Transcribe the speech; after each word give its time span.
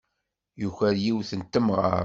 Yuker 0.61 0.93
yiwet 1.05 1.31
n 1.35 1.41
temɣart. 1.43 1.99